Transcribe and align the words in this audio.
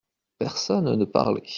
Personne 0.39 0.95
ne 0.95 1.05
parlait. 1.05 1.43